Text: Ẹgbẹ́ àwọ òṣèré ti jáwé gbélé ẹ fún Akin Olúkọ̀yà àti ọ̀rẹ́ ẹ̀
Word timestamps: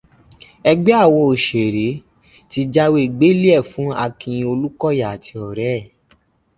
Ẹgbẹ́ 0.71 0.95
àwọ 1.03 1.19
òṣèré 1.31 1.87
ti 2.51 2.59
jáwé 2.73 3.01
gbélé 3.15 3.49
ẹ 3.59 3.61
fún 3.69 3.89
Akin 4.05 4.39
Olúkọ̀yà 4.51 5.05
àti 5.15 5.33
ọ̀rẹ́ 5.47 5.73
ẹ̀ 5.77 5.83